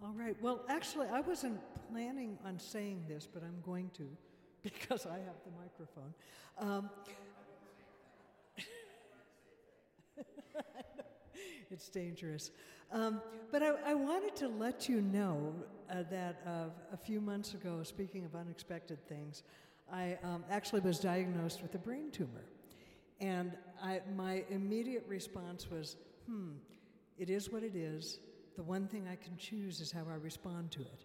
All 0.00 0.14
right. 0.16 0.36
Well, 0.40 0.60
actually, 0.68 1.08
I 1.08 1.20
wasn't 1.20 1.58
planning 1.90 2.38
on 2.44 2.56
saying 2.60 3.02
this, 3.08 3.26
but 3.26 3.42
I'm 3.42 3.60
going 3.66 3.90
to 3.96 4.08
because 4.62 5.06
I 5.06 5.14
have 5.14 5.34
the 5.44 5.50
microphone. 5.60 6.14
Um, 6.56 6.88
it's 11.70 11.88
dangerous. 11.88 12.52
Um, 12.92 13.20
but 13.50 13.62
I, 13.62 13.74
I, 13.86 13.94
wanted 13.94 14.36
to 14.36 14.48
let 14.48 14.88
you 14.88 15.02
know 15.02 15.52
uh, 15.90 16.04
that 16.10 16.42
uh, 16.46 16.70
a 16.92 16.96
few 16.96 17.20
months 17.20 17.54
ago, 17.54 17.82
speaking 17.82 18.24
of 18.24 18.36
unexpected 18.36 19.04
things, 19.08 19.42
I 19.92 20.16
um, 20.22 20.44
actually 20.48 20.80
was 20.80 20.98
diagnosed 21.00 21.60
with 21.60 21.74
a 21.74 21.78
brain 21.78 22.10
tumor. 22.12 22.44
And 23.20 23.52
I, 23.82 24.00
my 24.16 24.44
immediate 24.48 25.04
response 25.08 25.68
was, 25.70 25.96
hmm, 26.26 26.52
it 27.18 27.30
is 27.30 27.50
what 27.50 27.62
it 27.62 27.74
is. 27.74 28.20
The 28.58 28.64
one 28.64 28.88
thing 28.88 29.06
I 29.06 29.14
can 29.14 29.36
choose 29.36 29.80
is 29.80 29.92
how 29.92 30.02
I 30.10 30.16
respond 30.16 30.72
to 30.72 30.80
it. 30.80 31.04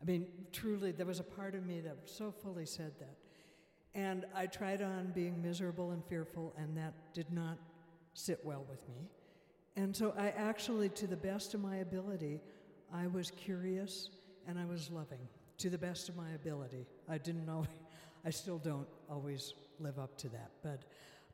I 0.00 0.04
mean, 0.04 0.28
truly, 0.52 0.92
there 0.92 1.04
was 1.04 1.18
a 1.18 1.24
part 1.24 1.56
of 1.56 1.66
me 1.66 1.80
that 1.80 1.96
so 2.04 2.30
fully 2.30 2.64
said 2.64 2.92
that. 3.00 3.16
And 3.92 4.24
I 4.36 4.46
tried 4.46 4.80
on 4.80 5.10
being 5.12 5.42
miserable 5.42 5.90
and 5.90 6.04
fearful, 6.04 6.54
and 6.56 6.76
that 6.76 6.94
did 7.12 7.32
not 7.32 7.58
sit 8.14 8.38
well 8.44 8.64
with 8.70 8.88
me. 8.88 9.08
And 9.74 9.96
so 9.96 10.14
I 10.16 10.28
actually, 10.28 10.90
to 10.90 11.08
the 11.08 11.16
best 11.16 11.54
of 11.54 11.60
my 11.60 11.78
ability, 11.78 12.40
I 12.94 13.08
was 13.08 13.32
curious 13.32 14.10
and 14.46 14.56
I 14.56 14.64
was 14.64 14.92
loving 14.92 15.26
to 15.58 15.70
the 15.70 15.78
best 15.78 16.08
of 16.08 16.16
my 16.16 16.30
ability. 16.36 16.86
I 17.08 17.18
didn't 17.18 17.48
always, 17.48 17.68
I 18.24 18.30
still 18.30 18.58
don't 18.58 18.86
always 19.10 19.54
live 19.80 19.98
up 19.98 20.16
to 20.18 20.28
that. 20.28 20.52
But, 20.62 20.82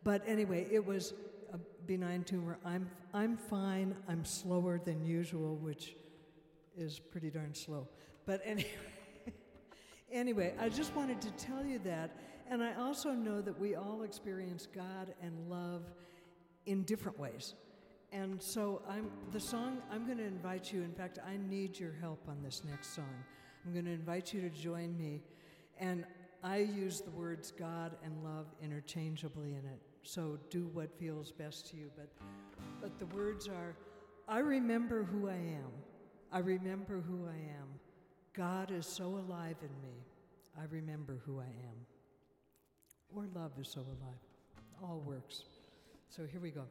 but 0.02 0.22
anyway, 0.26 0.66
it 0.72 0.84
was 0.84 1.12
a 1.52 1.58
benign 1.86 2.24
tumor. 2.24 2.58
I'm, 2.64 2.90
I'm 3.14 3.36
fine. 3.36 3.96
I'm 4.08 4.24
slower 4.24 4.78
than 4.78 5.04
usual, 5.04 5.56
which 5.56 5.96
is 6.76 6.98
pretty 6.98 7.30
darn 7.30 7.54
slow. 7.54 7.88
But 8.24 8.42
anyway, 8.44 8.70
anyway, 10.12 10.54
I 10.58 10.68
just 10.68 10.94
wanted 10.94 11.20
to 11.22 11.30
tell 11.32 11.64
you 11.64 11.78
that. 11.80 12.16
And 12.48 12.62
I 12.62 12.74
also 12.74 13.12
know 13.12 13.40
that 13.40 13.58
we 13.58 13.74
all 13.74 14.02
experience 14.02 14.66
God 14.72 15.14
and 15.22 15.48
love 15.48 15.82
in 16.66 16.82
different 16.82 17.18
ways. 17.18 17.54
And 18.12 18.40
so 18.40 18.82
I'm 18.88 19.10
the 19.32 19.40
song 19.40 19.78
I'm 19.90 20.06
going 20.06 20.18
to 20.18 20.24
invite 20.24 20.72
you 20.72 20.82
in 20.82 20.92
fact 20.92 21.18
I 21.26 21.36
need 21.36 21.78
your 21.78 21.92
help 22.00 22.22
on 22.28 22.42
this 22.42 22.62
next 22.68 22.94
song. 22.94 23.24
I'm 23.64 23.72
going 23.72 23.84
to 23.84 23.90
invite 23.90 24.32
you 24.32 24.40
to 24.42 24.50
join 24.50 24.96
me 24.96 25.22
and 25.78 26.04
I 26.42 26.58
use 26.58 27.00
the 27.00 27.10
words 27.10 27.50
God 27.50 27.96
and 28.04 28.22
love 28.22 28.46
interchangeably 28.62 29.50
in 29.50 29.64
it. 29.64 29.80
So 30.06 30.38
do 30.50 30.70
what 30.72 30.96
feels 31.00 31.32
best 31.32 31.68
to 31.70 31.76
you 31.76 31.90
but 31.96 32.08
but 32.80 32.96
the 33.00 33.06
words 33.06 33.48
are 33.48 33.74
I 34.28 34.38
remember 34.38 35.02
who 35.02 35.28
I 35.28 35.34
am. 35.34 35.70
I 36.32 36.38
remember 36.38 37.00
who 37.00 37.26
I 37.26 37.36
am. 37.58 37.68
God 38.32 38.70
is 38.70 38.86
so 38.86 39.04
alive 39.04 39.56
in 39.62 39.82
me. 39.82 39.96
I 40.58 40.64
remember 40.70 41.20
who 41.26 41.40
I 41.40 41.44
am. 41.44 41.86
Or 43.14 43.26
love 43.34 43.52
is 43.60 43.68
so 43.68 43.80
alive. 43.80 44.22
All 44.82 45.02
works. 45.04 45.42
So 46.08 46.24
here 46.24 46.40
we 46.40 46.50
go. 46.50 46.64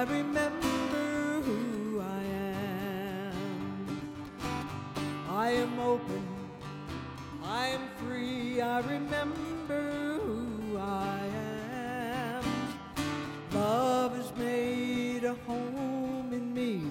I 0.00 0.04
remember 0.04 1.42
who 1.42 2.00
I 2.00 2.22
am. 2.54 4.00
I 5.28 5.50
am 5.50 5.78
open. 5.78 6.26
I 7.44 7.66
am 7.66 7.82
free. 7.98 8.62
I 8.62 8.80
remember 8.80 10.18
who 10.24 10.78
I 10.78 11.20
am. 11.34 12.44
Love 13.52 14.16
has 14.16 14.34
made 14.36 15.24
a 15.24 15.34
home 15.46 16.30
in 16.32 16.54
me. 16.54 16.84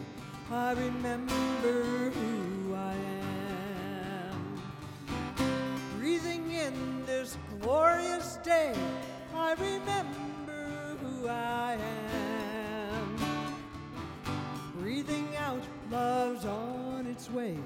I 0.51 0.73
remember 0.73 2.11
who 2.11 2.75
I 2.75 2.93
am. 4.29 4.61
Breathing 5.97 6.51
in 6.51 7.03
this 7.07 7.39
glorious 7.59 8.37
day, 8.43 8.75
I 9.33 9.53
remember 9.53 10.95
who 11.01 11.27
I 11.27 11.73
am. 11.73 12.18
Love's 15.91 16.45
on 16.45 17.07
its 17.07 17.29
way. 17.31 17.57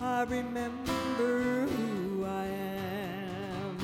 I 0.00 0.22
remember 0.22 1.66
who 1.66 2.24
I 2.24 2.46
am. 2.46 3.76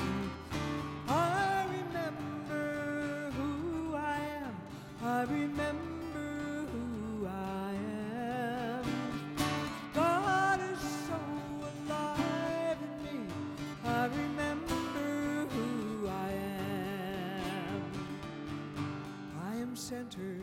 I 1.07 1.65
remember 1.65 3.31
who 3.37 3.95
I 3.95 4.19
am. 4.43 4.55
I 5.03 5.21
remember 5.23 6.65
who 6.71 7.27
I 7.27 7.73
am. 8.23 8.83
God 9.93 10.59
is 10.71 10.79
so 11.07 11.19
alive 11.71 12.77
in 12.81 13.03
me. 13.03 13.19
I 13.85 14.05
remember 14.05 15.47
who 15.53 16.07
I 16.07 16.31
am. 17.69 17.81
I 19.49 19.55
am 19.55 19.75
centered. 19.75 20.41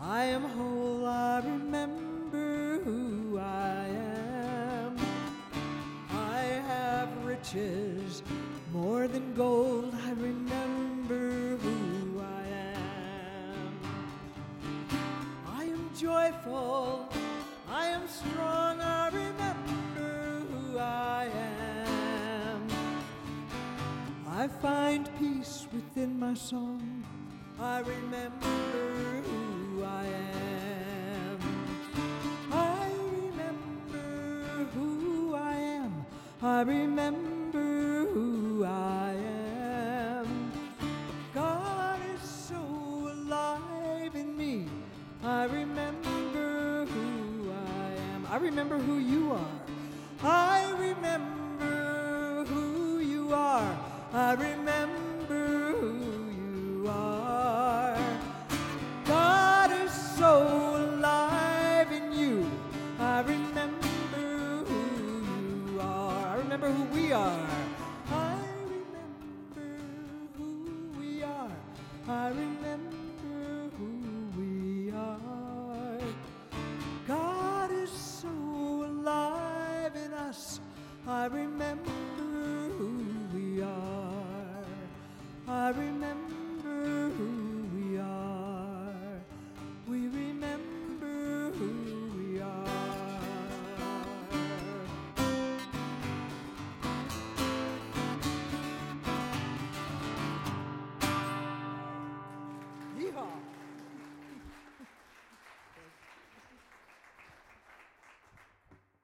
I 0.00 0.24
am 0.24 0.42
whole. 0.42 1.06
I 1.06 1.40
remember 1.40 2.03
more 8.72 9.06
than 9.06 9.32
gold. 9.34 9.94
I 10.04 10.10
remember 10.12 11.56
who 11.56 12.20
I 12.20 12.42
am. 12.74 13.78
I 15.46 15.64
am 15.64 15.90
joyful. 15.96 17.08
I 17.70 17.86
am 17.86 18.08
strong. 18.08 18.80
I 18.80 19.08
remember 19.08 20.42
who 20.50 20.78
I 20.78 21.28
am. 21.32 22.66
I 24.28 24.48
find 24.48 25.08
peace 25.18 25.68
within 25.72 26.18
my 26.18 26.34
song. 26.34 27.04
I 27.60 27.78
remember 27.80 29.22
who 29.28 29.84
I 29.84 30.06
am. 30.06 31.38
I 32.50 32.90
remember 33.12 34.66
who 34.74 35.34
I 35.36 35.54
am. 35.54 36.04
I 36.42 36.62
remember 36.62 37.33
remember 48.44 48.78
who 48.78 48.98
you 48.98 49.32
are. 49.32 49.56
I 50.22 50.70
remember 50.78 52.44
who 52.44 52.98
you 52.98 53.32
are. 53.32 53.76
I 54.12 54.34
remember 54.34 55.72
who 55.80 56.28
you 56.42 56.86
are. 56.86 57.96
God 59.06 59.70
is 59.72 59.92
so 60.18 60.34
alive 60.76 61.90
in 61.90 62.12
you. 62.12 62.50
I 63.00 63.20
remember 63.20 63.88
who 64.68 64.84
you 65.40 65.80
are. 65.80 66.26
I 66.26 66.36
remember 66.36 66.70
who 66.70 66.84
we 66.94 67.12
are. 67.12 67.46
I 68.10 68.36
remember 68.74 69.68
who 70.36 70.90
we 71.00 71.22
are. 71.22 71.50
I 72.06 72.28
remember 72.28 72.73
us, 80.44 80.60
I 81.06 81.26
remember 81.26 81.90
who 82.78 83.04
we 83.34 83.62
are. 83.62 84.64
I 85.48 85.70
remember. 85.70 86.23